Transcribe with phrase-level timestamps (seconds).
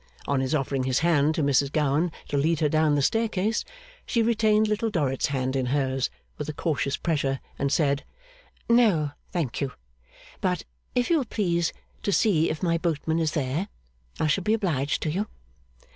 [0.27, 3.63] On his offering his hand to Mrs Gowan to lead her down the staircase,
[4.03, 8.03] she retained Little Dorrit's hand in hers, with a cautious pressure, and said,
[8.67, 9.73] 'No, thank you.
[10.41, 10.63] But,
[10.95, 13.67] if you will please to see if my boatman is there,
[14.19, 15.27] I shall be obliged to you.